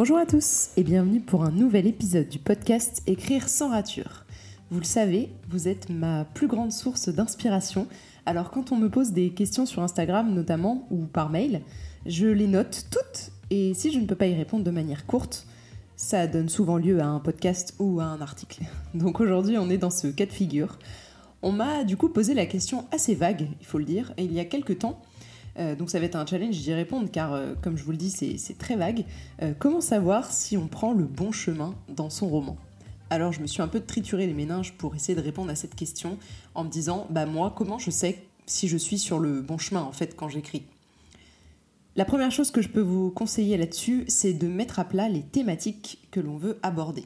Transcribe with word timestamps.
Bonjour 0.00 0.16
à 0.16 0.24
tous 0.24 0.70
et 0.78 0.82
bienvenue 0.82 1.20
pour 1.20 1.44
un 1.44 1.50
nouvel 1.50 1.86
épisode 1.86 2.26
du 2.26 2.38
podcast 2.38 3.02
Écrire 3.06 3.50
sans 3.50 3.68
rature. 3.68 4.24
Vous 4.70 4.78
le 4.78 4.86
savez, 4.86 5.28
vous 5.50 5.68
êtes 5.68 5.90
ma 5.90 6.24
plus 6.24 6.46
grande 6.46 6.72
source 6.72 7.10
d'inspiration. 7.10 7.86
Alors 8.24 8.50
quand 8.50 8.72
on 8.72 8.78
me 8.78 8.88
pose 8.88 9.12
des 9.12 9.28
questions 9.28 9.66
sur 9.66 9.82
Instagram 9.82 10.32
notamment 10.32 10.86
ou 10.90 11.04
par 11.04 11.28
mail, 11.28 11.60
je 12.06 12.26
les 12.28 12.46
note 12.46 12.86
toutes 12.90 13.30
et 13.50 13.74
si 13.74 13.92
je 13.92 13.98
ne 13.98 14.06
peux 14.06 14.14
pas 14.14 14.28
y 14.28 14.34
répondre 14.34 14.64
de 14.64 14.70
manière 14.70 15.04
courte, 15.04 15.46
ça 15.96 16.26
donne 16.26 16.48
souvent 16.48 16.78
lieu 16.78 16.98
à 17.00 17.06
un 17.06 17.20
podcast 17.20 17.74
ou 17.78 18.00
à 18.00 18.04
un 18.04 18.22
article. 18.22 18.62
Donc 18.94 19.20
aujourd'hui 19.20 19.58
on 19.58 19.68
est 19.68 19.76
dans 19.76 19.90
ce 19.90 20.06
cas 20.06 20.24
de 20.24 20.32
figure. 20.32 20.78
On 21.42 21.52
m'a 21.52 21.84
du 21.84 21.98
coup 21.98 22.08
posé 22.08 22.32
la 22.32 22.46
question 22.46 22.86
assez 22.90 23.14
vague, 23.14 23.48
il 23.60 23.66
faut 23.66 23.76
le 23.76 23.84
dire, 23.84 24.14
et 24.16 24.24
il 24.24 24.32
y 24.32 24.40
a 24.40 24.46
quelques 24.46 24.78
temps, 24.78 25.02
euh, 25.58 25.74
donc 25.74 25.90
ça 25.90 25.98
va 25.98 26.06
être 26.06 26.16
un 26.16 26.26
challenge 26.26 26.56
d'y 26.56 26.72
répondre 26.72 27.10
car 27.10 27.32
euh, 27.32 27.54
comme 27.60 27.76
je 27.76 27.84
vous 27.84 27.90
le 27.90 27.96
dis 27.96 28.10
c'est 28.10 28.58
très 28.58 28.76
vague. 28.76 29.04
Euh, 29.42 29.52
comment 29.58 29.80
savoir 29.80 30.30
si 30.30 30.56
on 30.56 30.68
prend 30.68 30.92
le 30.92 31.04
bon 31.04 31.32
chemin 31.32 31.74
dans 31.88 32.10
son 32.10 32.28
roman? 32.28 32.56
Alors 33.10 33.32
je 33.32 33.40
me 33.40 33.46
suis 33.46 33.62
un 33.62 33.68
peu 33.68 33.80
trituré 33.80 34.26
les 34.26 34.34
méninges 34.34 34.72
pour 34.74 34.94
essayer 34.94 35.16
de 35.16 35.20
répondre 35.20 35.50
à 35.50 35.56
cette 35.56 35.74
question 35.74 36.18
en 36.54 36.64
me 36.64 36.70
disant 36.70 37.06
bah 37.10 37.26
moi 37.26 37.52
comment 37.56 37.78
je 37.78 37.90
sais 37.90 38.22
si 38.46 38.68
je 38.68 38.76
suis 38.76 38.98
sur 38.98 39.18
le 39.18 39.42
bon 39.42 39.58
chemin 39.58 39.82
en 39.82 39.92
fait 39.92 40.16
quand 40.16 40.28
j'écris? 40.28 40.64
La 41.96 42.04
première 42.04 42.30
chose 42.30 42.52
que 42.52 42.62
je 42.62 42.68
peux 42.68 42.80
vous 42.80 43.10
conseiller 43.10 43.56
là-dessus, 43.56 44.04
c'est 44.06 44.32
de 44.32 44.46
mettre 44.46 44.78
à 44.78 44.84
plat 44.84 45.08
les 45.08 45.22
thématiques 45.22 45.98
que 46.12 46.20
l'on 46.20 46.36
veut 46.36 46.58
aborder. 46.62 47.04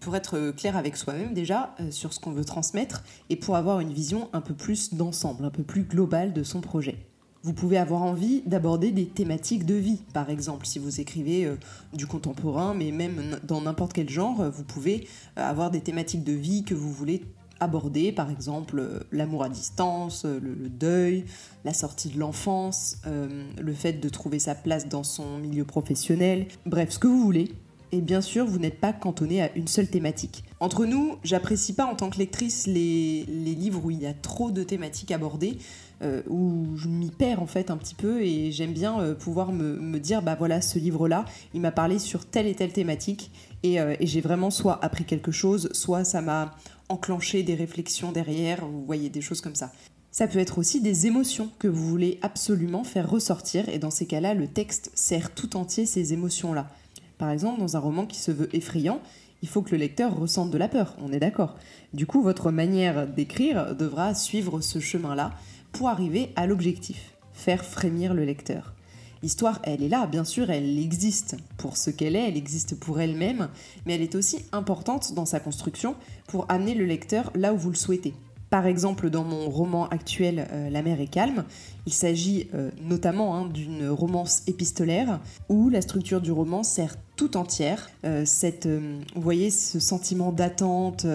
Pour 0.00 0.16
être 0.16 0.50
clair 0.50 0.76
avec 0.76 0.96
soi-même 0.96 1.32
déjà 1.32 1.74
sur 1.90 2.12
ce 2.12 2.18
qu'on 2.18 2.32
veut 2.32 2.44
transmettre 2.44 3.04
et 3.30 3.36
pour 3.36 3.56
avoir 3.56 3.78
une 3.78 3.92
vision 3.92 4.28
un 4.32 4.40
peu 4.40 4.52
plus 4.52 4.94
d'ensemble, 4.94 5.44
un 5.44 5.50
peu 5.50 5.62
plus 5.62 5.84
globale 5.84 6.32
de 6.32 6.42
son 6.42 6.60
projet. 6.60 6.98
Vous 7.46 7.52
pouvez 7.52 7.78
avoir 7.78 8.02
envie 8.02 8.42
d'aborder 8.44 8.90
des 8.90 9.06
thématiques 9.06 9.64
de 9.64 9.74
vie, 9.74 10.02
par 10.12 10.30
exemple, 10.30 10.66
si 10.66 10.80
vous 10.80 11.00
écrivez 11.00 11.44
euh, 11.44 11.54
du 11.92 12.04
contemporain, 12.08 12.74
mais 12.74 12.90
même 12.90 13.38
dans 13.44 13.60
n'importe 13.60 13.92
quel 13.92 14.10
genre, 14.10 14.50
vous 14.50 14.64
pouvez 14.64 15.06
euh, 15.38 15.48
avoir 15.48 15.70
des 15.70 15.80
thématiques 15.80 16.24
de 16.24 16.32
vie 16.32 16.64
que 16.64 16.74
vous 16.74 16.92
voulez 16.92 17.22
aborder, 17.60 18.10
par 18.10 18.32
exemple 18.32 18.80
euh, 18.80 18.98
l'amour 19.12 19.44
à 19.44 19.48
distance, 19.48 20.24
le, 20.24 20.68
deuil, 20.68 21.24
la 21.64 21.72
sortie 21.72 22.08
de 22.08 22.18
l'enfance, 22.18 22.96
le 23.06 23.72
fait 23.74 23.92
de 23.92 24.08
trouver 24.08 24.40
sa 24.40 24.56
place 24.56 24.88
dans 24.88 25.04
son 25.04 25.38
milieu 25.38 25.64
professionnel, 25.64 26.48
bref, 26.66 26.90
ce 26.90 26.98
que 26.98 27.06
vous 27.06 27.22
voulez. 27.22 27.52
Et 27.96 28.02
bien 28.02 28.20
sûr, 28.20 28.44
vous 28.44 28.58
n'êtes 28.58 28.78
pas 28.78 28.92
cantonné 28.92 29.40
à 29.40 29.50
une 29.56 29.68
seule 29.68 29.88
thématique. 29.88 30.44
Entre 30.60 30.84
nous, 30.84 31.16
j'apprécie 31.24 31.72
pas 31.72 31.86
en 31.86 31.94
tant 31.94 32.10
que 32.10 32.18
lectrice 32.18 32.66
les, 32.66 33.24
livres 33.24 33.86
où 33.86 33.90
il 33.90 34.02
y 34.02 34.06
a 34.06 34.12
trop 34.12 34.50
de 34.50 34.62
thématiques 34.62 35.12
abordées. 35.12 35.56
Euh, 36.02 36.20
où 36.28 36.76
je 36.76 36.88
m'y 36.88 37.10
perds 37.10 37.40
en 37.40 37.46
fait 37.46 37.70
un 37.70 37.78
petit 37.78 37.94
peu 37.94 38.20
et 38.20 38.52
j'aime 38.52 38.74
bien 38.74 39.00
euh, 39.00 39.14
pouvoir 39.14 39.50
me, 39.50 39.98
dire 39.98 40.20
bah 40.20 40.36
voilà 40.38 40.60
ce 40.60 40.78
livre 40.78 41.08
là 41.08 41.24
il 41.54 41.62
m'a 41.62 41.72
parlé 41.72 41.98
sur 41.98 42.26
telle 42.26 42.46
et 42.46 42.54
telle 42.54 42.74
thématique 42.74 43.30
euh, 43.64 43.96
et, 43.98 44.06
j'ai 44.06 44.20
vraiment 44.20 44.50
soit 44.50 44.78
appris 44.84 45.04
quelque 45.04 45.32
chose 45.32 45.70
soit 45.72 46.04
ça 46.04 46.20
m'a 46.20 46.54
enclenché 46.90 47.42
des 47.44 47.54
réflexions 47.54 48.12
derrière 48.12 48.66
vous 48.66 48.84
voyez 48.84 49.08
des 49.08 49.22
choses 49.22 49.40
comme 49.40 49.54
ça 49.54 49.72
ça 50.10 50.28
peut 50.28 50.38
être 50.38 50.58
aussi 50.58 50.82
des 50.82 51.06
émotions 51.06 51.48
que 51.58 51.66
vous 51.66 51.88
voulez 51.88 52.18
absolument 52.20 52.84
faire 52.84 53.08
ressortir 53.08 53.66
et 53.70 53.78
dans 53.78 53.90
ces 53.90 54.04
cas-là 54.04 54.34
le 54.34 54.48
texte 54.48 54.90
sert 54.94 55.32
tout 55.32 55.56
entier 55.56 55.86
ces 55.86 56.12
émotions 56.12 56.52
là 56.52 56.68
par 57.18 57.30
exemple 57.30 57.60
dans 57.60 57.76
un 57.76 57.80
roman 57.80 58.06
qui 58.06 58.18
se 58.18 58.30
veut 58.30 58.54
effrayant 58.54 59.00
il 59.42 59.48
faut 59.48 59.62
que 59.62 59.72
le 59.72 59.76
lecteur 59.76 60.16
ressente 60.16 60.50
de 60.50 60.58
la 60.58 60.68
peur, 60.68 60.96
on 61.00 61.12
est 61.12 61.20
d'accord. 61.20 61.54
Du 61.92 62.06
coup, 62.06 62.22
votre 62.22 62.50
manière 62.50 63.06
d'écrire 63.06 63.76
devra 63.76 64.14
suivre 64.14 64.60
ce 64.60 64.80
chemin-là 64.80 65.32
pour 65.72 65.88
arriver 65.88 66.32
à 66.36 66.46
l'objectif, 66.46 67.12
faire 67.32 67.64
frémir 67.64 68.14
le 68.14 68.24
lecteur. 68.24 68.72
L'histoire, 69.22 69.60
elle 69.62 69.82
est 69.82 69.88
là, 69.88 70.06
bien 70.06 70.24
sûr, 70.24 70.50
elle 70.50 70.78
existe 70.78 71.36
pour 71.56 71.76
ce 71.76 71.90
qu'elle 71.90 72.16
est, 72.16 72.28
elle 72.28 72.36
existe 72.36 72.78
pour 72.78 73.00
elle-même, 73.00 73.48
mais 73.84 73.94
elle 73.94 74.02
est 74.02 74.14
aussi 74.14 74.44
importante 74.52 75.14
dans 75.14 75.26
sa 75.26 75.40
construction 75.40 75.96
pour 76.28 76.46
amener 76.50 76.74
le 76.74 76.84
lecteur 76.84 77.30
là 77.34 77.52
où 77.52 77.56
vous 77.56 77.70
le 77.70 77.76
souhaitez. 77.76 78.14
Par 78.50 78.66
exemple, 78.66 79.10
dans 79.10 79.24
mon 79.24 79.50
roman 79.50 79.88
actuel 79.88 80.46
euh, 80.52 80.70
La 80.70 80.82
mer 80.82 81.00
est 81.00 81.08
calme, 81.08 81.44
il 81.86 81.92
s'agit 81.92 82.48
euh, 82.54 82.70
notamment 82.80 83.36
hein, 83.36 83.46
d'une 83.46 83.88
romance 83.88 84.42
épistolaire 84.46 85.20
où 85.48 85.68
la 85.68 85.80
structure 85.80 86.20
du 86.20 86.30
roman 86.30 86.62
sert 86.62 86.94
tout 87.16 87.36
entière. 87.36 87.90
Euh, 88.04 88.24
vous 89.14 89.22
voyez 89.22 89.50
ce 89.50 89.80
sentiment 89.80 90.30
d'attente, 90.32 91.06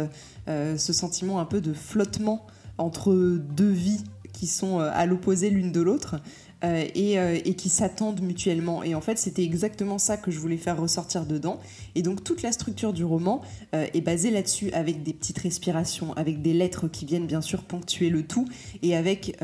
ce 0.48 0.94
sentiment 0.94 1.40
un 1.40 1.46
peu 1.46 1.62
de 1.62 1.74
flottement 1.74 2.46
entre 2.78 3.14
deux 3.14 3.72
vies 3.72 4.04
qui 4.34 4.48
sont 4.48 4.80
à 4.80 5.06
l'opposé 5.06 5.50
l'une 5.50 5.72
de 5.72 5.82
l'autre 5.82 6.16
euh, 6.64 6.86
euh, 6.96 7.40
et, 7.44 7.54
qui 7.56 7.70
s'attendent 7.70 8.22
mutuellement. 8.22 8.84
Et 8.84 8.96
en 8.96 9.02
fait, 9.02 9.18
c'était 9.18 9.44
exactement 9.44 9.98
ça 9.98 10.18
que 10.18 10.32
je 10.32 10.40
voulais 10.40 10.58
faire 10.58 10.80
ressortir 10.80 11.26
dedans. 11.26 11.60
Et 11.96 12.02
donc, 12.02 12.24
toute 12.24 12.42
la 12.42 12.52
structure 12.52 12.94
du 12.94 13.04
roman 13.04 13.42
est 13.74 14.02
basée 14.02 14.32
là-dessus, 14.32 14.72
avec 14.72 15.04
des 15.04 15.14
petites 15.14 15.40
respirations, 15.40 16.14
avec 16.14 16.42
des 16.42 16.54
lettres 16.54 16.88
qui 16.88 17.06
viennent 17.06 17.28
bien 17.28 17.42
sûr 17.42 17.64
ponctuer 17.64 18.10
le 18.10 18.24
tout, 18.24 18.48
et 18.82 18.96
avec 18.96 19.38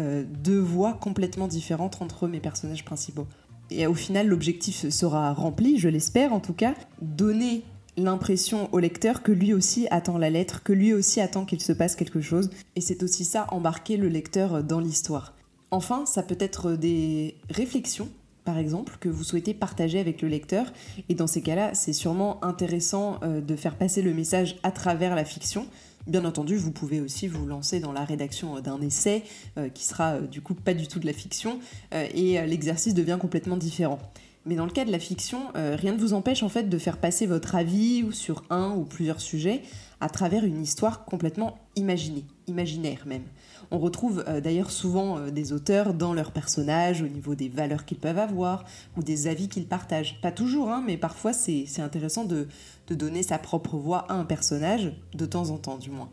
deux 0.44 0.60
voix 0.60 0.94
complètement 0.94 1.48
différentes 1.48 2.02
entre 2.02 2.28
mes 2.28 2.40
personnages 2.40 2.86
principaux. 2.86 3.28
Et 3.70 3.88
au 3.88 3.94
final, 3.94 4.28
l'objectif 4.28 4.90
sera 4.90 5.34
rempli, 5.34 5.78
je 5.78 5.90
l'espère 5.90 6.34
en 6.34 6.40
tout 6.40 6.54
cas, 6.54 6.74
donner 7.02 7.64
l'impression 7.98 8.70
au 8.72 8.80
lecteur 8.80 9.24
que 9.24 9.32
lui 9.32 9.54
aussi 9.54 9.88
attend 9.90 10.18
la 10.18 10.30
lettre, 10.30 10.64
que 10.64 10.74
lui 10.74 10.94
aussi 10.94 11.20
attend 11.20 11.46
qu'il 11.46 11.62
se 11.62 11.74
passe 11.74 11.96
quelque 11.96 12.22
chose, 12.22 12.50
et 12.76 12.82
c'est 12.82 13.04
aussi 13.04 13.26
ça 13.26 13.48
embarquer 13.50 13.98
le 13.98 14.08
lecteur 14.08 14.64
dans 14.64 14.80
l'histoire. 14.80 15.37
Enfin, 15.72 16.06
ça 16.06 16.24
peut 16.24 16.38
être 16.40 16.74
des 16.74 17.36
réflexions, 17.50 18.10
par 18.46 18.58
exemple, 18.58 18.98
que 19.02 19.10
vous 19.10 19.26
souhaitez 19.26 19.54
partager 19.54 20.00
avec 20.00 20.22
le 20.22 20.30
lecteur, 20.30 20.72
et 21.10 21.16
dans 21.16 21.28
ces 21.28 21.42
cas-là, 21.42 21.74
c'est 21.74 21.92
sûrement 21.92 22.44
intéressant 22.44 23.20
euh, 23.24 23.42
de 23.42 23.56
faire 23.58 23.76
passer 23.76 24.02
le 24.02 24.14
message 24.14 24.58
à 24.64 24.72
travers 24.72 25.16
la 25.16 25.26
fiction. 25.26 25.68
Bien 26.08 26.24
entendu, 26.24 26.56
vous 26.56 26.72
pouvez 26.72 27.02
aussi 27.02 27.28
vous 27.28 27.46
lancer 27.46 27.82
dans 27.82 27.92
la 27.92 28.06
rédaction 28.06 28.62
d'un 28.62 28.80
essai, 28.80 29.24
euh, 29.58 29.68
qui 29.68 29.84
sera 29.84 30.14
euh, 30.14 30.22
du 30.22 30.42
coup 30.42 30.54
pas 30.54 30.74
du 30.74 30.88
tout 30.88 31.00
de 31.00 31.06
la 31.06 31.12
fiction, 31.12 31.60
et 31.92 32.42
l'exercice 32.46 32.94
devient 32.94 33.18
complètement 33.20 33.58
différent. 33.58 34.00
Mais 34.48 34.56
dans 34.56 34.66
le 34.66 34.72
cas 34.72 34.86
de 34.86 34.92
la 34.94 35.00
fiction, 35.00 35.42
euh, 35.58 35.76
rien 35.78 35.92
ne 35.92 35.98
vous 35.98 36.14
empêche 36.14 36.42
en 36.42 36.48
fait 36.48 36.70
de 36.70 36.78
faire 36.78 36.98
passer 36.98 37.26
votre 37.26 37.56
avis 37.56 38.06
sur 38.14 38.46
un 38.50 38.72
ou 38.72 38.86
plusieurs 38.86 39.20
sujets 39.20 39.62
à 40.00 40.08
travers 40.08 40.46
une 40.46 40.62
histoire 40.62 41.04
complètement 41.04 41.58
imaginée, 41.76 42.24
imaginaire 42.48 43.04
même. 43.06 43.26
On 43.72 43.78
retrouve 43.78 44.24
euh, 44.26 44.40
d'ailleurs 44.40 44.72
souvent 44.72 45.18
euh, 45.18 45.32
des 45.32 45.52
auteurs 45.52 45.94
dans 45.94 46.14
leurs 46.14 46.32
personnages 46.32 47.02
au 47.02 47.10
niveau 47.10 47.36
des 47.36 47.50
valeurs 47.50 47.84
qu'ils 47.84 47.98
peuvent 47.98 48.20
avoir 48.20 48.64
ou 48.96 49.04
des 49.04 49.28
avis 49.28 49.50
qu'ils 49.50 49.68
partagent. 49.68 50.22
Pas 50.22 50.32
toujours, 50.32 50.72
hein, 50.72 50.82
mais 50.88 50.96
parfois 50.96 51.34
c'est 51.34 51.68
intéressant 51.80 52.24
de 52.24 52.48
donner 52.90 53.24
sa 53.24 53.40
propre 53.40 53.76
voix 53.76 54.06
à 54.08 54.14
un 54.14 54.24
personnage, 54.24 54.94
de 55.14 55.26
temps 55.26 55.50
en 55.50 55.58
temps 55.58 55.78
du 55.78 55.90
moins. 55.90 56.10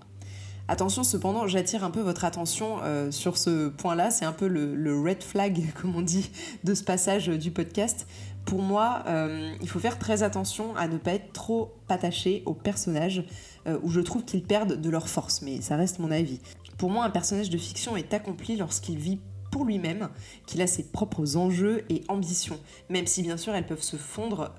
Attention 0.67 1.05
cependant, 1.05 1.47
j'attire 1.47 1.85
un 1.85 1.91
peu 1.91 2.01
votre 2.01 2.25
attention 2.25 2.79
euh, 2.83 3.11
sur 3.11 3.37
ce 3.37 3.69
point-là, 3.69 4.11
c'est 4.11 4.25
un 4.25 4.33
peu 4.33 4.49
le, 4.49 4.99
red 4.99 5.23
flag, 5.23 5.63
comme 5.81 5.95
on 5.95 6.01
dit, 6.01 6.31
de 6.65 6.75
ce 6.75 6.83
passage 6.83 7.29
du 7.29 7.51
podcast. 7.51 8.07
Pour 8.47 8.63
moi, 8.63 9.03
euh, 9.07 9.55
il 9.61 9.69
faut 9.69 9.79
faire 9.79 9.99
très 9.99 10.23
attention 10.23 10.75
à 10.77 10.89
ne 10.89 10.97
pas 10.97 11.13
être 11.13 11.33
trop 11.33 11.75
attaché 11.91 12.43
aux 12.47 12.55
personnages 12.55 13.25
euh, 13.67 13.79
où 13.83 13.91
je 13.91 14.01
trouve 14.01 14.25
qu'ils 14.25 14.43
perdent 14.43 14.81
de 14.81 14.91
leur 14.91 15.09
force, 15.09 15.43
mais 15.43 15.61
ça 15.61 15.77
reste 15.77 15.99
mon 15.99 16.11
avis. 16.11 16.41
Pour 16.79 16.91
moi, 16.91 17.05
un 17.05 17.11
personnage 17.11 17.51
de 17.51 17.59
fiction 17.59 17.95
est 17.97 18.15
accompli 18.15 18.57
lorsqu'il 18.57 18.97
vit 18.99 19.19
pour 19.51 19.67
lui-même, 19.67 20.09
qu'il 20.47 20.63
a 20.63 20.67
ses 20.67 20.83
propres 20.83 21.37
enjeux 21.37 21.85
et 21.91 22.03
ambitions, 22.09 22.59
même 22.89 23.07
si 23.07 23.23
bien 23.23 23.37
sûr 23.37 23.55
elles 23.55 23.67
peuvent 23.67 23.83
se 23.83 23.97
fondre 23.97 24.51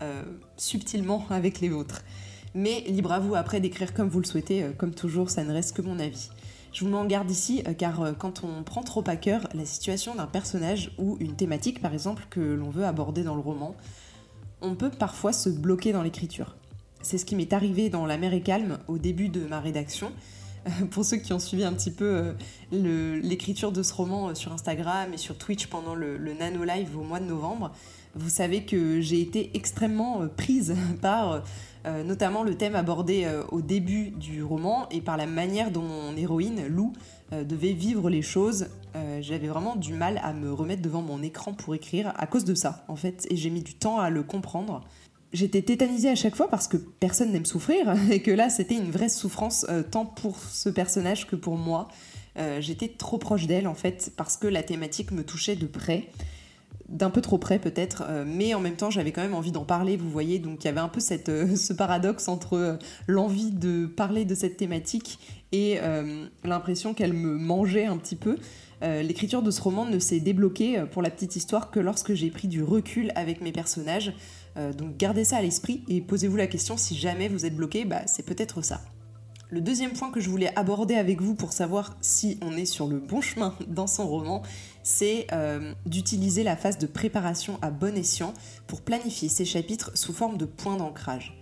subtilement 0.55 1.25
avec 1.29 1.59
les 1.59 1.67
vôtres. 1.67 2.01
Mais 2.55 2.85
libre 2.87 3.11
à 3.11 3.19
vous 3.19 3.35
après 3.35 3.59
d'écrire 3.59 3.93
comme 3.93 4.07
vous 4.07 4.21
le 4.21 4.25
souhaitez, 4.25 4.63
euh, 4.63 4.71
comme 4.71 4.93
toujours, 4.93 5.29
ça 5.29 5.43
ne 5.43 5.51
reste 5.51 5.75
que 5.75 5.81
mon 5.81 5.99
avis. 5.99 6.29
Je 6.71 6.85
vous 6.85 6.89
m'en 6.89 7.03
garde 7.03 7.29
ici 7.29 7.61
euh, 7.67 7.73
car 7.73 8.01
euh, 8.01 8.13
quand 8.13 8.45
on 8.45 8.63
prend 8.63 8.81
trop 8.81 9.03
à 9.07 9.17
cœur 9.17 9.49
la 9.53 9.65
situation 9.65 10.15
d'un 10.15 10.25
personnage 10.25 10.91
ou 10.97 11.17
une 11.19 11.35
thématique 11.35 11.81
par 11.81 11.91
exemple 11.91 12.25
que 12.29 12.39
l'on 12.39 12.69
veut 12.69 12.85
aborder 12.85 13.23
dans 13.23 13.35
le 13.35 13.41
roman, 13.41 13.75
on 14.61 14.75
peut 14.75 14.89
parfois 14.89 15.33
se 15.33 15.49
bloquer 15.49 15.91
dans 15.91 16.01
l'écriture. 16.01 16.55
C'est 17.01 17.17
ce 17.17 17.25
qui 17.25 17.35
m'est 17.35 17.51
arrivé 17.51 17.89
dans 17.89 18.05
La 18.05 18.17
mer 18.17 18.33
est 18.33 18.41
calme 18.41 18.79
au 18.87 18.97
début 18.97 19.27
de 19.27 19.45
ma 19.45 19.59
rédaction. 19.59 20.13
Pour 20.91 21.03
ceux 21.03 21.17
qui 21.17 21.33
ont 21.33 21.39
suivi 21.39 21.65
un 21.65 21.73
petit 21.73 21.91
peu 21.91 22.33
l'écriture 22.71 23.73
de 23.73 23.83
ce 23.83 23.93
roman 23.93 24.33
sur 24.33 24.53
Instagram 24.53 25.13
et 25.13 25.17
sur 25.17 25.37
Twitch 25.37 25.67
pendant 25.67 25.93
le, 25.93 26.17
le, 26.17 26.33
Nano 26.33 26.63
Live 26.63 26.97
au 26.97 27.03
mois 27.03 27.19
de 27.19 27.25
novembre, 27.25 27.71
vous 28.15 28.29
savez 28.29 28.63
que 28.63 28.99
j'ai 29.01 29.21
été 29.21 29.51
extrêmement 29.53 30.27
prise 30.35 30.75
par 31.01 31.43
euh, 31.85 32.03
notamment 32.03 32.43
le 32.43 32.55
thème 32.55 32.75
abordé 32.75 33.25
euh, 33.25 33.43
au 33.51 33.61
début 33.61 34.09
du 34.09 34.43
roman 34.43 34.89
et 34.89 35.01
par 35.01 35.17
la 35.17 35.27
manière 35.27 35.69
dont 35.69 35.83
mon 35.83 36.17
héroïne, 36.17 36.65
Lou, 36.67 36.93
euh, 37.31 37.43
devait 37.43 37.73
vivre 37.73 38.09
les 38.09 38.21
choses. 38.21 38.67
J'avais 39.19 39.47
vraiment 39.49 39.75
du 39.75 39.93
mal 39.93 40.21
à 40.23 40.31
me 40.31 40.53
remettre 40.53 40.81
devant 40.81 41.01
mon 41.01 41.21
écran 41.21 41.53
pour 41.53 41.75
écrire 41.75 42.13
à 42.15 42.27
cause 42.27 42.45
de 42.45 42.55
ça, 42.55 42.85
en 42.87 42.95
fait, 42.95 43.27
et 43.29 43.35
j'ai 43.35 43.49
mis 43.49 43.61
du 43.61 43.73
temps 43.73 43.99
à 43.99 44.09
le 44.09 44.23
comprendre. 44.23 44.85
J'étais 45.33 45.61
tétanisée 45.61 46.09
à 46.09 46.15
chaque 46.15 46.37
fois 46.37 46.47
parce 46.47 46.69
que 46.69 46.77
personne 46.77 47.33
n'aime 47.33 47.45
souffrir 47.45 47.93
et 48.11 48.21
que 48.21 48.31
là 48.31 48.49
c'était 48.49 48.75
une 48.75 48.89
vraie 48.89 49.09
souffrance 49.09 49.65
tant 49.91 50.05
pour 50.05 50.39
ce 50.39 50.69
personnage 50.69 51.27
que 51.27 51.35
pour 51.35 51.57
moi. 51.57 51.89
J'étais 52.59 52.87
trop 52.87 53.17
proche 53.17 53.47
d'elle 53.47 53.67
en 53.67 53.73
fait 53.73 54.13
parce 54.15 54.37
que 54.37 54.47
la 54.47 54.63
thématique 54.63 55.11
me 55.11 55.25
touchait 55.25 55.57
de 55.57 55.67
près 55.67 56.07
d'un 56.89 57.09
peu 57.09 57.21
trop 57.21 57.37
près 57.37 57.59
peut-être, 57.59 58.03
mais 58.25 58.53
en 58.53 58.59
même 58.59 58.75
temps 58.75 58.89
j'avais 58.89 59.11
quand 59.11 59.21
même 59.21 59.33
envie 59.33 59.51
d'en 59.51 59.65
parler, 59.65 59.97
vous 59.97 60.09
voyez, 60.09 60.39
donc 60.39 60.63
il 60.63 60.67
y 60.67 60.69
avait 60.69 60.79
un 60.79 60.87
peu 60.87 60.99
cette, 60.99 61.55
ce 61.55 61.73
paradoxe 61.73 62.27
entre 62.27 62.77
l'envie 63.07 63.51
de 63.51 63.85
parler 63.85 64.25
de 64.25 64.35
cette 64.35 64.57
thématique 64.57 65.19
et 65.51 65.79
l'impression 66.43 66.93
qu'elle 66.93 67.13
me 67.13 67.37
mangeait 67.37 67.85
un 67.85 67.97
petit 67.97 68.15
peu. 68.15 68.37
L'écriture 68.81 69.41
de 69.41 69.51
ce 69.51 69.61
roman 69.61 69.85
ne 69.85 69.97
s'est 69.99 70.19
débloquée 70.19 70.83
pour 70.91 71.01
la 71.01 71.09
petite 71.09 71.35
histoire 71.35 71.71
que 71.71 71.79
lorsque 71.79 72.13
j'ai 72.13 72.29
pris 72.29 72.47
du 72.47 72.61
recul 72.61 73.11
avec 73.15 73.41
mes 73.41 73.51
personnages. 73.51 74.13
donc 74.77 74.97
gardez 74.97 75.23
ça 75.23 75.37
à 75.37 75.41
l'esprit 75.41 75.83
et 75.87 76.01
posez-vous 76.01 76.37
la 76.37 76.47
question 76.47 76.77
si 76.77 76.95
jamais 76.95 77.27
vous 77.27 77.45
êtes 77.45 77.55
bloqué, 77.55 77.85
bah, 77.85 78.01
c'est 78.05 78.25
peut-être 78.25 78.61
ça. 78.63 78.81
Le 79.49 79.61
deuxième 79.61 79.93
point 79.93 80.09
que 80.09 80.19
je 80.19 80.29
voulais 80.29 80.51
aborder 80.57 80.95
avec 80.95 81.21
vous 81.21 81.35
pour 81.35 81.53
savoir 81.53 81.95
si 82.01 82.39
on 82.41 82.57
est 82.57 82.65
sur 82.65 82.87
le 82.87 82.97
bon 82.97 83.21
chemin 83.21 83.55
dans 83.67 83.85
son 83.85 84.07
roman, 84.07 84.41
c'est 84.81 85.27
euh, 85.33 85.73
d'utiliser 85.85 86.43
la 86.43 86.57
phase 86.57 86.79
de 86.79 86.87
préparation 86.87 87.59
à 87.61 87.69
bon 87.69 87.95
escient 87.95 88.33
pour 88.65 88.81
planifier 88.81 89.29
ses 89.29 89.45
chapitres 89.45 89.91
sous 89.93 90.13
forme 90.13 90.37
de 90.37 90.45
points 90.45 90.77
d'ancrage. 90.77 91.39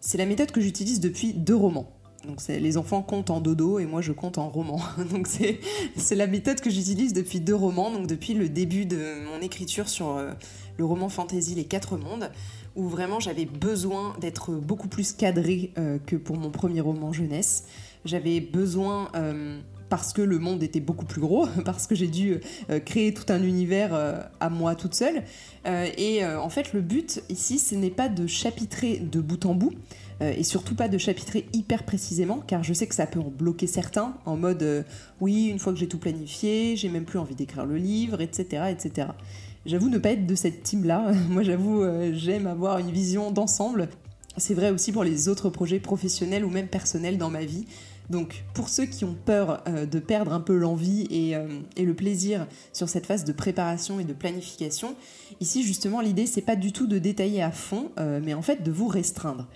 C'est 0.00 0.16
la 0.16 0.24
méthode 0.24 0.50
que 0.50 0.62
j'utilise 0.62 0.98
depuis 0.98 1.34
deux 1.34 1.54
romans. 1.54 1.92
Donc 2.26 2.40
les 2.48 2.76
enfants 2.76 3.02
comptent 3.02 3.30
en 3.30 3.40
dodo 3.40 3.78
et 3.78 3.86
moi 3.86 4.00
je 4.00 4.10
compte 4.10 4.38
en 4.38 4.48
roman. 4.48 4.80
C'est 5.96 6.14
la 6.16 6.26
méthode 6.26 6.60
que 6.60 6.70
j'utilise 6.70 7.12
depuis 7.12 7.38
deux 7.38 7.54
romans, 7.54 7.90
depuis 8.00 8.34
le 8.34 8.48
début 8.48 8.84
de 8.84 9.24
mon 9.32 9.40
écriture 9.40 9.88
sur 9.88 10.16
euh, 10.16 10.32
le 10.76 10.84
roman 10.84 11.08
fantasy 11.08 11.54
Les 11.54 11.64
Quatre 11.64 11.96
Mondes, 11.96 12.32
où 12.74 12.88
vraiment 12.88 13.20
j'avais 13.20 13.44
besoin 13.44 14.16
d'être 14.20 14.52
beaucoup 14.52 14.88
plus 14.88 15.12
cadré 15.12 15.72
euh, 15.78 15.98
que 16.04 16.16
pour 16.16 16.36
mon 16.36 16.50
premier 16.50 16.80
roman 16.80 17.12
jeunesse. 17.12 17.64
J'avais 18.04 18.40
besoin, 18.40 19.08
euh, 19.14 19.60
parce 19.88 20.12
que 20.12 20.22
le 20.22 20.40
monde 20.40 20.64
était 20.64 20.80
beaucoup 20.80 21.06
plus 21.06 21.20
gros, 21.20 21.46
parce 21.64 21.86
que 21.86 21.94
j'ai 21.94 22.08
dû 22.08 22.40
créer 22.84 23.14
tout 23.14 23.32
un 23.32 23.42
univers 23.42 24.28
à 24.40 24.50
moi 24.50 24.74
toute 24.74 24.94
seule. 24.94 25.22
et 25.64 26.24
en 26.24 26.48
fait, 26.48 26.72
le 26.72 26.80
but 26.80 27.22
ici, 27.28 27.58
ce 27.58 27.74
n'est 27.76 27.90
pas 27.90 28.08
de 28.08 28.26
chapitrer 28.26 28.98
de 28.98 29.20
bout 29.20 29.44
en 29.46 29.54
bout, 29.54 29.72
et 30.20 30.44
surtout 30.44 30.74
pas 30.74 30.88
de 30.88 30.96
chapitrer 30.96 31.46
hyper 31.52 31.84
précisément, 31.84 32.42
car 32.46 32.62
je 32.62 32.72
sais 32.72 32.86
que 32.86 32.94
ça 32.94 33.06
peut 33.06 33.20
en 33.20 33.30
bloquer 33.30 33.66
certains, 33.66 34.14
en 34.24 34.36
mode 34.36 34.86
oui, 35.20 35.48
une 35.48 35.58
fois 35.58 35.72
que 35.74 35.78
j'ai 35.78 35.88
tout 35.88 35.98
planifié, 35.98 36.74
j'ai 36.76 36.88
même 36.88 37.04
plus 37.04 37.18
envie 37.18 37.34
d'écrire 37.34 37.66
le 37.66 37.76
livre, 37.76 38.20
etc. 38.22 38.64
etc. 38.70 39.08
J'avoue 39.66 39.88
ne 39.88 39.98
pas 39.98 40.10
être 40.10 40.26
de 40.26 40.34
cette 40.36 40.62
team-là. 40.62 41.12
Moi, 41.28 41.42
j'avoue, 41.42 41.82
euh, 41.82 42.12
j'aime 42.14 42.46
avoir 42.46 42.78
une 42.78 42.92
vision 42.92 43.32
d'ensemble. 43.32 43.88
C'est 44.36 44.54
vrai 44.54 44.70
aussi 44.70 44.92
pour 44.92 45.02
les 45.02 45.28
autres 45.28 45.50
projets 45.50 45.80
professionnels 45.80 46.44
ou 46.44 46.50
même 46.50 46.68
personnels 46.68 47.18
dans 47.18 47.30
ma 47.30 47.44
vie. 47.44 47.66
Donc, 48.08 48.44
pour 48.54 48.68
ceux 48.68 48.86
qui 48.86 49.04
ont 49.04 49.16
peur 49.24 49.64
euh, 49.66 49.84
de 49.84 49.98
perdre 49.98 50.32
un 50.32 50.38
peu 50.38 50.56
l'envie 50.56 51.08
euh, 51.34 51.48
et, 51.76 51.84
le 51.84 51.94
plaisir 51.94 52.46
sur 52.72 52.88
cette 52.88 53.06
phase 53.06 53.24
de 53.24 53.32
préparation 53.32 53.98
et 53.98 54.04
de 54.04 54.12
planification, 54.12 54.94
ici 55.40 55.64
justement 55.64 56.00
l'idée 56.00 56.26
c'est 56.26 56.42
pas 56.42 56.54
du 56.54 56.70
tout 56.70 56.86
de 56.86 56.98
détailler 56.98 57.42
à 57.42 57.50
fond, 57.50 57.90
mais 58.22 58.34
en 58.34 58.42
fait 58.42 58.62
de 58.62 58.70
vous 58.70 58.86
restreindre. 58.86 59.48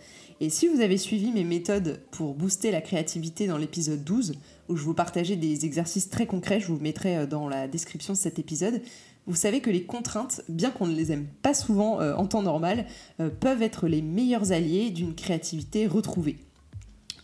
Et 0.42 0.48
si 0.48 0.68
vous 0.68 0.80
avez 0.80 0.96
suivi 0.96 1.32
mes 1.32 1.44
méthodes 1.44 2.00
pour 2.10 2.34
booster 2.34 2.70
la 2.70 2.80
créativité 2.80 3.46
dans 3.46 3.58
l'épisode 3.58 4.02
12, 4.02 4.34
où 4.70 4.76
je 4.76 4.82
vous 4.82 4.94
partageais 4.94 5.36
des 5.36 5.66
exercices 5.66 6.08
très 6.08 6.26
concrets, 6.26 6.60
je 6.60 6.68
vous 6.68 6.78
mettrai 6.80 7.26
dans 7.26 7.46
la 7.46 7.68
description 7.68 8.14
de 8.14 8.18
cet 8.18 8.38
épisode, 8.38 8.80
vous 9.26 9.36
savez 9.36 9.60
que 9.60 9.70
les 9.70 9.84
contraintes, 9.84 10.42
bien 10.48 10.70
qu'on 10.70 10.86
ne 10.86 10.94
les 10.94 11.12
aime 11.12 11.26
pas 11.42 11.54
souvent 11.54 12.00
euh, 12.00 12.14
en 12.14 12.26
temps 12.26 12.42
normal, 12.42 12.86
euh, 13.20 13.28
peuvent 13.28 13.62
être 13.62 13.86
les 13.86 14.02
meilleurs 14.02 14.52
alliés 14.52 14.90
d'une 14.90 15.14
créativité 15.14 15.86
retrouvée. 15.86 16.38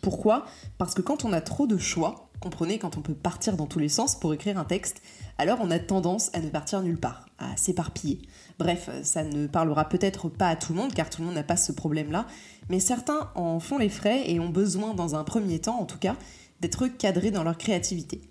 Pourquoi? 0.03 0.47
Parce 0.79 0.95
que 0.95 1.03
quand 1.03 1.25
on 1.25 1.33
a 1.33 1.41
trop 1.41 1.67
de 1.67 1.79
choix, 1.79 2.25
comprenez 2.41 2.79
quand 2.79 2.97
on 2.97 3.03
peut 3.03 3.15
partir 3.15 3.56
dans 3.56 3.67
tous 3.67 3.79
les 3.79 3.88
sens 3.88 4.19
pour 4.19 4.33
écrire 4.35 4.59
un 4.59 4.65
texte, 4.65 5.03
alors 5.38 5.59
on 5.61 5.71
a 5.71 5.79
tendance 5.79 6.31
à 6.35 6.41
ne 6.41 6.49
partir 6.49 6.83
nulle 6.83 6.99
part, 6.99 7.27
à 7.38 7.56
s'éparpiller. 7.56 8.21
Bref, 8.59 8.91
ça 9.03 9.23
ne 9.25 9.47
parlera 9.47 9.88
peut-être 9.88 10.29
pas 10.29 10.49
à 10.49 10.56
tout 10.56 10.73
le 10.73 10.79
monde, 10.81 10.94
car 10.94 11.11
tout 11.11 11.21
le 11.21 11.27
monde 11.27 11.35
n'a 11.37 11.43
pas 11.43 11.56
ce 11.56 11.73
problème-là, 11.73 12.27
mais 12.69 12.81
certains 12.81 13.31
en 13.35 13.61
font 13.61 13.79
les 13.79 13.88
frais 13.88 14.31
et 14.31 14.41
ont 14.41 14.49
besoin, 14.49 14.94
dans 14.94 15.15
un 15.15 15.25
premier 15.25 15.59
temps 15.59 15.81
en 15.81 15.85
tout 15.85 15.99
cas, 15.99 16.17
d'être 16.61 16.87
cadrés 16.87 17.31
dans 17.31 17.44
leur 17.44 17.59
créativité. 17.59 18.23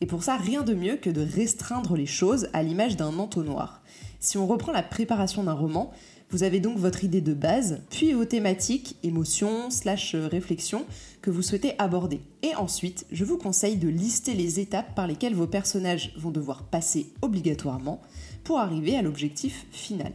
Et 0.00 0.06
pour 0.06 0.22
ça, 0.22 0.36
rien 0.36 0.62
de 0.62 0.74
mieux 0.74 0.96
que 0.96 1.10
de 1.10 1.22
restreindre 1.22 1.96
les 1.96 2.06
choses 2.06 2.48
à 2.52 2.62
l'image 2.62 2.96
d'un 2.96 3.18
entonnoir. 3.18 3.82
Si 4.20 4.38
on 4.38 4.46
reprend 4.46 4.72
la 4.72 4.82
préparation 4.82 5.44
d'un 5.44 5.52
roman, 5.52 5.92
vous 6.30 6.42
avez 6.42 6.58
donc 6.58 6.76
votre 6.76 7.04
idée 7.04 7.20
de 7.20 7.34
base, 7.34 7.82
puis 7.88 8.12
vos 8.12 8.24
thématiques, 8.24 8.96
émotions, 9.04 9.70
slash 9.70 10.16
réflexions 10.16 10.84
que 11.22 11.30
vous 11.30 11.42
souhaitez 11.42 11.74
aborder. 11.78 12.20
Et 12.42 12.54
ensuite, 12.56 13.06
je 13.12 13.24
vous 13.24 13.38
conseille 13.38 13.76
de 13.76 13.88
lister 13.88 14.34
les 14.34 14.58
étapes 14.58 14.94
par 14.96 15.06
lesquelles 15.06 15.34
vos 15.34 15.46
personnages 15.46 16.12
vont 16.16 16.32
devoir 16.32 16.64
passer 16.64 17.12
obligatoirement 17.22 18.00
pour 18.42 18.58
arriver 18.58 18.96
à 18.96 19.02
l'objectif 19.02 19.66
final. 19.70 20.12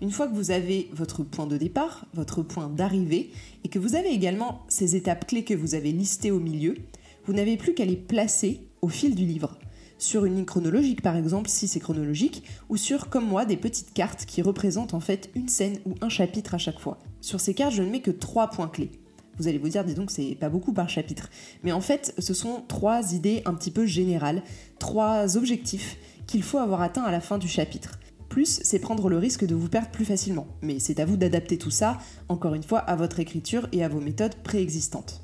Une 0.00 0.12
fois 0.12 0.28
que 0.28 0.34
vous 0.34 0.52
avez 0.52 0.90
votre 0.92 1.24
point 1.24 1.48
de 1.48 1.56
départ, 1.56 2.06
votre 2.14 2.42
point 2.42 2.68
d'arrivée, 2.68 3.30
et 3.64 3.68
que 3.68 3.80
vous 3.80 3.96
avez 3.96 4.10
également 4.10 4.62
ces 4.68 4.94
étapes 4.94 5.26
clés 5.26 5.42
que 5.42 5.54
vous 5.54 5.74
avez 5.74 5.90
listées 5.90 6.30
au 6.30 6.38
milieu, 6.38 6.76
vous 7.26 7.32
n'avez 7.32 7.56
plus 7.56 7.74
qu'à 7.74 7.84
les 7.84 7.96
placer 7.96 8.60
au 8.80 8.88
fil 8.88 9.16
du 9.16 9.26
livre. 9.26 9.58
Sur 9.98 10.24
une 10.24 10.36
ligne 10.36 10.44
chronologique 10.44 11.02
par 11.02 11.16
exemple, 11.16 11.48
si 11.50 11.66
c'est 11.66 11.80
chronologique, 11.80 12.44
ou 12.68 12.76
sur, 12.76 13.08
comme 13.08 13.26
moi, 13.26 13.44
des 13.44 13.56
petites 13.56 13.92
cartes 13.92 14.24
qui 14.26 14.42
représentent 14.42 14.94
en 14.94 15.00
fait 15.00 15.28
une 15.34 15.48
scène 15.48 15.78
ou 15.86 15.94
un 16.00 16.08
chapitre 16.08 16.54
à 16.54 16.58
chaque 16.58 16.78
fois. 16.78 16.98
Sur 17.20 17.40
ces 17.40 17.52
cartes, 17.52 17.74
je 17.74 17.82
ne 17.82 17.90
mets 17.90 18.00
que 18.00 18.12
trois 18.12 18.48
points 18.48 18.68
clés. 18.68 18.92
Vous 19.38 19.48
allez 19.48 19.58
vous 19.58 19.68
dire, 19.68 19.84
dis 19.84 19.94
donc, 19.94 20.10
c'est 20.10 20.36
pas 20.36 20.48
beaucoup 20.48 20.72
par 20.72 20.88
chapitre. 20.88 21.30
Mais 21.62 21.72
en 21.72 21.80
fait, 21.80 22.14
ce 22.18 22.34
sont 22.34 22.62
trois 22.66 23.12
idées 23.12 23.42
un 23.44 23.54
petit 23.54 23.70
peu 23.70 23.86
générales, 23.86 24.42
trois 24.78 25.36
objectifs 25.36 25.96
qu'il 26.26 26.42
faut 26.42 26.58
avoir 26.58 26.82
atteints 26.82 27.04
à 27.04 27.12
la 27.12 27.20
fin 27.20 27.38
du 27.38 27.48
chapitre. 27.48 27.98
Plus, 28.28 28.60
c'est 28.62 28.78
prendre 28.78 29.08
le 29.08 29.16
risque 29.16 29.46
de 29.46 29.54
vous 29.54 29.68
perdre 29.68 29.90
plus 29.90 30.04
facilement. 30.04 30.46
Mais 30.60 30.78
c'est 30.80 31.00
à 31.00 31.06
vous 31.06 31.16
d'adapter 31.16 31.56
tout 31.56 31.70
ça, 31.70 31.98
encore 32.28 32.54
une 32.54 32.62
fois, 32.62 32.80
à 32.80 32.94
votre 32.94 33.20
écriture 33.20 33.68
et 33.72 33.82
à 33.82 33.88
vos 33.88 34.00
méthodes 34.00 34.34
préexistantes. 34.42 35.22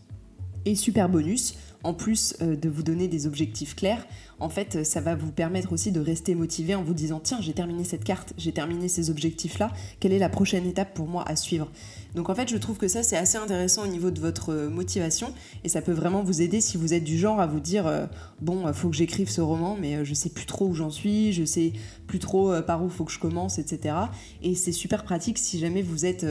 Et 0.65 0.75
super 0.75 1.09
bonus, 1.09 1.57
en 1.83 1.93
plus 1.93 2.35
euh, 2.41 2.57
de 2.57 2.69
vous 2.69 2.83
donner 2.83 3.09
des 3.09 3.27
objectifs 3.27 3.77
clairs, 3.77 4.07
en 4.41 4.49
fait, 4.49 4.85
ça 4.85 5.01
va 5.01 5.15
vous 5.15 5.31
permettre 5.31 5.73
aussi 5.73 5.93
de 5.93 6.01
rester 6.01 6.35
motivé 6.35 6.75
en 6.75 6.83
vous 6.83 6.95
disant 6.95 7.21
tiens, 7.23 7.39
j'ai 7.41 7.53
terminé 7.53 7.85
cette 7.85 8.05
carte, 8.05 8.33
j'ai 8.37 8.53
terminé 8.53 8.89
ces 8.89 9.11
objectifs-là, 9.11 9.71
quelle 10.01 10.13
est 10.13 10.19
la 10.19 10.29
prochaine 10.29 10.67
étape 10.67 10.95
pour 10.95 11.07
moi 11.07 11.25
à 11.27 11.37
suivre? 11.37 11.71
Donc 12.15 12.31
en 12.31 12.35
fait, 12.35 12.49
je 12.49 12.57
trouve 12.57 12.77
que 12.77 12.89
ça, 12.89 13.03
c'est 13.03 13.17
assez 13.17 13.39
intéressant 13.39 13.83
au 13.85 13.87
niveau 13.89 14.11
de 14.11 14.21
votre 14.21 14.53
euh, 14.53 14.71
motivation 14.71 15.33
et 15.65 15.69
ça 15.69 15.83
peut 15.83 15.93
vraiment 15.93 16.23
vous 16.23 16.43
aider 16.43 16.61
si 16.61 16.77
vous 16.77 16.95
êtes 16.95 17.05
du 17.05 17.19
genre 17.19 17.41
à 17.41 17.47
vous 17.47 17.61
dire 17.61 17.87
euh, 17.87 18.07
bon, 18.41 18.73
faut 18.73 18.89
que 18.89 18.97
j'écrive 18.97 19.29
ce 19.31 19.41
roman, 19.41 19.77
mais 19.81 20.05
je 20.05 20.15
sais 20.15 20.31
plus 20.31 20.47
trop 20.47 20.67
où 20.67 20.75
j'en 20.75 20.91
suis, 20.91 21.33
je 21.33 21.45
sais 21.45 21.73
plus 22.07 22.19
trop 22.19 22.53
par 22.63 22.85
où 22.85 22.89
faut 22.89 23.05
que 23.05 23.13
je 23.13 23.19
commence, 23.19 23.59
etc. 23.59 23.97
Et 24.43 24.55
c'est 24.55 24.73
super 24.73 25.05
pratique 25.05 25.39
si 25.39 25.59
jamais 25.59 25.83
vous 25.83 26.05
êtes 26.05 26.27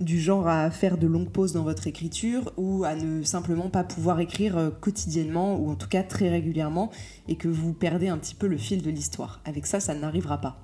du 0.00 0.20
genre 0.20 0.48
à 0.48 0.70
faire 0.70 0.98
de 0.98 1.06
longues 1.06 1.28
pauses 1.28 1.52
dans 1.52 1.62
votre 1.62 1.86
écriture 1.86 2.52
ou 2.56 2.84
à 2.84 2.94
ne 2.94 3.22
simplement 3.22 3.68
pas 3.68 3.84
pouvoir 3.84 4.20
écrire 4.20 4.72
quotidiennement 4.80 5.56
ou 5.56 5.70
en 5.70 5.74
tout 5.74 5.88
cas 5.88 6.02
très 6.02 6.28
régulièrement 6.28 6.90
que 7.40 7.48
vous 7.48 7.72
perdez 7.72 8.08
un 8.08 8.18
petit 8.18 8.34
peu 8.34 8.46
le 8.46 8.58
fil 8.58 8.82
de 8.82 8.90
l'histoire. 8.90 9.40
Avec 9.46 9.66
ça, 9.66 9.80
ça 9.80 9.94
n'arrivera 9.94 10.38
pas. 10.38 10.60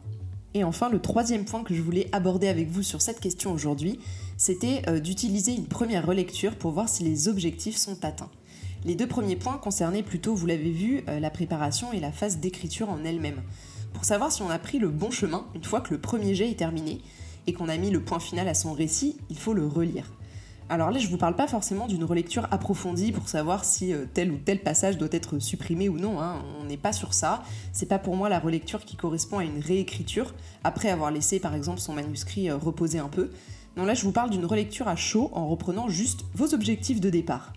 Et 0.52 0.62
enfin, 0.62 0.90
le 0.90 1.00
troisième 1.00 1.47
point 1.47 1.64
que 1.64 1.75
je 1.75 1.80
voulais 1.80 2.09
aborder 2.12 2.49
avec 2.49 2.68
vous 2.68 2.83
sur 2.83 3.00
cette 3.00 3.18
question 3.18 3.52
aujourd'hui, 3.52 3.99
c'était 4.37 4.83
euh, 4.87 5.00
d'utiliser 5.00 5.54
une 5.54 5.66
première 5.66 6.06
relecture 6.06 6.54
pour 6.54 6.73
voir 6.73 6.88
si 6.88 7.02
les 7.02 7.28
objectifs 7.28 7.76
sont 7.76 8.04
atteints. 8.04 8.30
Les 8.85 8.95
deux 8.95 9.06
premiers 9.06 9.37
points 9.37 9.56
concernaient 9.56 10.02
plutôt, 10.02 10.35
vous 10.35 10.47
l'avez 10.47 10.71
vu, 10.71 11.02
euh, 11.09 11.18
la 11.18 11.30
préparation 11.30 11.92
et 11.95 12.00
la 12.00 12.12
phase 12.12 12.38
d'écriture 12.38 12.90
en 12.90 13.04
elle-même. 13.04 13.42
Pour 13.95 14.04
savoir 14.04 14.30
si 14.30 14.42
on 14.42 14.50
a 14.50 14.59
pris 14.59 14.78
le 14.78 14.90
bon 14.90 15.11
chemin, 15.11 15.47
une 15.54 15.64
fois 15.64 15.80
que 15.80 15.95
le 15.95 16.00
premier 16.00 16.35
jet 16.35 16.50
est 16.50 16.59
terminé 16.59 17.00
et 17.47 17.54
qu'on 17.54 17.71
a 17.71 17.78
mis 17.78 17.90
le 17.90 18.02
point 18.02 18.21
final 18.21 18.49
à 18.49 18.54
son 18.54 18.75
récit, 18.75 19.16
il 19.30 19.38
faut 19.38 19.54
le 19.54 19.66
relire. 19.66 20.12
Alors 20.68 20.90
là, 20.90 20.99
je 20.99 21.06
vous 21.06 21.16
parle 21.16 21.37
pas 21.37 21.46
forcément 21.46 21.87
d'une 21.87 22.02
relecture 22.02 22.49
approfondie 22.50 23.12
pour 23.12 23.28
savoir 23.28 23.64
si 23.64 23.92
euh, 23.92 24.04
tel 24.12 24.32
ou 24.32 24.37
tel 24.37 24.61
passage 24.61 24.99
doit 24.99 25.08
être 25.12 25.38
supprimé 25.38 25.88
ou 25.88 25.96
non. 25.96 26.20
Hein. 26.20 26.42
On 26.61 26.64
n'est 26.64 26.76
pas 26.76 26.92
sur 26.92 27.14
ça. 27.14 27.44
C'est 27.73 27.87
pas 27.87 28.00
pour 28.00 28.16
moi 28.16 28.28
la 28.28 28.40
relecture 28.40 28.85
qui 28.85 28.96
correspond 28.96 29.38
à 29.38 29.44
une 29.44 29.61
réécriture 29.61 30.35
après 30.64 30.90
avoir 30.90 31.12
laissé 31.12 31.38
par 31.38 31.54
exemple 31.54 31.78
son 31.78 31.92
manuscrit 31.92 32.50
euh, 32.50 32.56
reposer 32.56 32.99
un 32.99 33.08
peu. 33.08 33.30
Non, 33.76 33.85
là, 33.85 33.94
je 33.94 34.02
vous 34.02 34.11
parle 34.11 34.30
d'une 34.30 34.44
relecture 34.44 34.88
à 34.88 34.96
chaud 34.96 35.30
en 35.35 35.46
reprenant 35.49 35.88
juste 35.88 36.25
vos 36.35 36.52
objectifs 36.52 37.00
de 37.00 37.11
départ. 37.11 37.52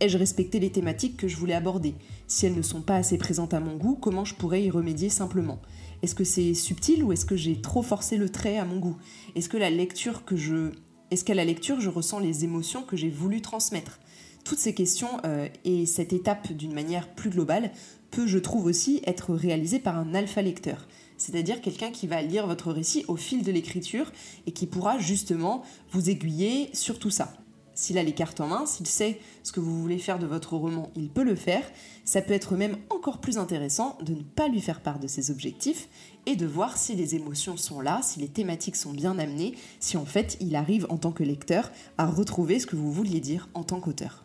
Ai-je 0.00 0.18
respecté 0.18 0.58
les 0.58 0.72
thématiques 0.72 1.16
que 1.16 1.28
je 1.28 1.36
voulais 1.36 1.54
aborder? 1.54 1.94
Si 2.26 2.46
elles 2.46 2.56
ne 2.56 2.62
sont 2.62 2.82
pas 2.82 2.96
assez 2.96 3.18
présentes 3.18 3.54
à 3.54 3.60
mon 3.60 3.76
goût, 3.76 3.94
comment 3.94 4.24
je 4.24 4.34
pourrais 4.34 4.64
y 4.64 4.70
remédier 4.70 5.10
simplement? 5.10 5.60
Est-ce 6.02 6.16
que 6.16 6.24
c'est 6.24 6.54
subtil 6.54 7.04
ou 7.04 7.12
est-ce 7.12 7.24
que 7.24 7.36
j'ai 7.36 7.60
trop 7.60 7.82
forcé 7.82 8.16
le 8.16 8.28
trait 8.28 8.58
à 8.58 8.64
mon 8.64 8.80
goût? 8.80 8.96
Est-ce 9.36 9.48
que 9.48 9.58
la 9.58 9.70
lecture 9.70 10.24
que 10.24 10.34
je 10.34 10.72
est-ce 11.12 11.26
qu'à 11.26 11.34
la 11.34 11.44
lecture, 11.44 11.78
je 11.78 11.90
ressens 11.90 12.20
les 12.20 12.44
émotions 12.44 12.84
que 12.84 12.96
j'ai 12.96 13.10
voulu 13.10 13.42
transmettre? 13.42 14.00
Toutes 14.44 14.58
ces 14.58 14.72
questions 14.72 15.10
euh, 15.26 15.46
et 15.66 15.84
cette 15.84 16.14
étape 16.14 16.52
d'une 16.52 16.72
manière 16.72 17.06
plus 17.06 17.28
globale 17.28 17.70
peut, 18.10 18.26
je 18.26 18.38
trouve 18.38 18.64
aussi, 18.64 19.02
être 19.06 19.34
réalisée 19.34 19.78
par 19.78 19.98
un 19.98 20.14
alpha 20.14 20.40
lecteur, 20.40 20.88
c'est-à-dire 21.18 21.60
quelqu'un 21.60 21.90
qui 21.90 22.06
va 22.06 22.22
lire 22.22 22.46
votre 22.46 22.72
récit 22.72 23.04
au 23.08 23.16
fil 23.16 23.42
de 23.42 23.52
l'écriture 23.52 24.10
et 24.46 24.52
qui 24.52 24.66
pourra 24.66 24.98
justement 24.98 25.62
vous 25.90 26.08
aiguiller 26.08 26.70
sur 26.72 26.98
tout 26.98 27.10
ça. 27.10 27.34
S'il 27.74 27.98
a 27.98 28.02
les 28.02 28.12
cartes 28.12 28.40
en 28.40 28.46
main, 28.46 28.64
s'il 28.64 28.86
sait 28.86 29.20
ce 29.42 29.52
que 29.52 29.60
vous 29.60 29.80
voulez 29.80 29.98
faire 29.98 30.18
de 30.18 30.26
votre 30.26 30.56
roman, 30.56 30.90
il 30.96 31.10
peut 31.10 31.24
le 31.24 31.34
faire. 31.34 31.64
Ça 32.04 32.22
peut 32.22 32.34
être 32.34 32.56
même 32.56 32.76
encore 32.90 33.20
plus 33.20 33.38
intéressant 33.38 33.98
de 34.02 34.14
ne 34.14 34.22
pas 34.22 34.48
lui 34.48 34.60
faire 34.60 34.80
part 34.80 34.98
de 34.98 35.06
ses 35.06 35.30
objectifs 35.30 35.88
et 36.26 36.36
de 36.36 36.46
voir 36.46 36.76
si 36.76 36.94
les 36.94 37.14
émotions 37.14 37.56
sont 37.56 37.80
là, 37.80 38.00
si 38.02 38.20
les 38.20 38.28
thématiques 38.28 38.76
sont 38.76 38.92
bien 38.92 39.18
amenées, 39.18 39.54
si 39.80 39.96
en 39.96 40.04
fait 40.04 40.36
il 40.40 40.56
arrive 40.56 40.86
en 40.88 40.96
tant 40.96 41.12
que 41.12 41.22
lecteur 41.22 41.70
à 41.98 42.06
retrouver 42.06 42.58
ce 42.58 42.66
que 42.66 42.76
vous 42.76 42.92
vouliez 42.92 43.20
dire 43.20 43.48
en 43.54 43.64
tant 43.64 43.80
qu'auteur. 43.80 44.24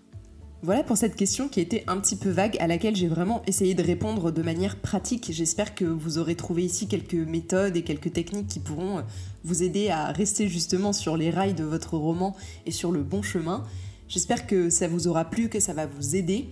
Voilà 0.63 0.83
pour 0.83 0.97
cette 0.97 1.15
question 1.15 1.49
qui 1.49 1.59
était 1.59 1.83
un 1.85 1.99
petit 1.99 2.15
peu 2.15 2.29
vague, 2.29 2.57
à 2.59 2.65
laquelle 2.65 2.95
j'ai 2.95 3.07
vraiment 3.07 3.43
essayé 3.45 3.75
de 3.75 3.83
répondre 3.83 4.31
de 4.31 4.41
manière 4.41 4.75
pratique. 4.75 5.31
J'espère 5.31 5.75
que 5.75 5.85
vous 5.85 6.17
aurez 6.17 6.33
trouvé 6.33 6.63
ici 6.63 6.87
quelques 6.87 7.13
méthodes 7.13 7.77
et 7.77 7.83
quelques 7.83 8.11
techniques 8.11 8.47
qui 8.47 8.59
pourront 8.59 9.03
vous 9.43 9.61
aider 9.61 9.89
à 9.89 10.11
rester 10.11 10.47
justement 10.47 10.93
sur 10.93 11.15
les 11.15 11.29
rails 11.29 11.53
de 11.53 11.63
votre 11.63 11.95
roman 11.95 12.35
et 12.65 12.71
sur 12.71 12.91
le 12.91 13.03
bon 13.03 13.21
chemin. 13.21 13.63
J'espère 14.07 14.47
que 14.47 14.71
ça 14.71 14.87
vous 14.87 15.07
aura 15.07 15.25
plu, 15.25 15.47
que 15.47 15.59
ça 15.59 15.73
va 15.73 15.85
vous 15.85 16.15
aider. 16.15 16.49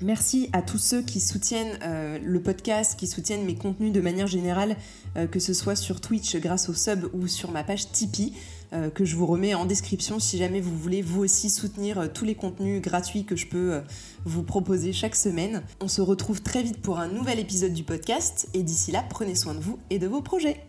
Merci 0.00 0.48
à 0.52 0.62
tous 0.62 0.78
ceux 0.78 1.02
qui 1.02 1.18
soutiennent 1.18 1.78
euh, 1.82 2.18
le 2.22 2.40
podcast, 2.40 2.98
qui 2.98 3.06
soutiennent 3.08 3.44
mes 3.44 3.56
contenus 3.56 3.92
de 3.92 4.00
manière 4.00 4.28
générale, 4.28 4.76
euh, 5.16 5.26
que 5.26 5.40
ce 5.40 5.52
soit 5.52 5.74
sur 5.74 6.00
Twitch 6.00 6.36
grâce 6.36 6.68
au 6.68 6.74
sub 6.74 7.06
ou 7.14 7.26
sur 7.26 7.50
ma 7.50 7.64
page 7.64 7.90
Tipeee, 7.90 8.32
euh, 8.72 8.90
que 8.90 9.04
je 9.04 9.16
vous 9.16 9.26
remets 9.26 9.54
en 9.54 9.64
description 9.64 10.20
si 10.20 10.38
jamais 10.38 10.60
vous 10.60 10.76
voulez 10.76 11.02
vous 11.02 11.22
aussi 11.22 11.50
soutenir 11.50 12.12
tous 12.12 12.24
les 12.24 12.36
contenus 12.36 12.80
gratuits 12.80 13.24
que 13.24 13.34
je 13.34 13.48
peux 13.48 13.80
vous 14.24 14.44
proposer 14.44 14.92
chaque 14.92 15.16
semaine. 15.16 15.62
On 15.80 15.88
se 15.88 16.00
retrouve 16.00 16.42
très 16.42 16.62
vite 16.62 16.80
pour 16.80 17.00
un 17.00 17.08
nouvel 17.08 17.40
épisode 17.40 17.72
du 17.72 17.82
podcast 17.82 18.48
et 18.54 18.62
d'ici 18.62 18.92
là, 18.92 19.04
prenez 19.08 19.34
soin 19.34 19.54
de 19.54 19.60
vous 19.60 19.78
et 19.90 19.98
de 19.98 20.06
vos 20.06 20.22
projets. 20.22 20.67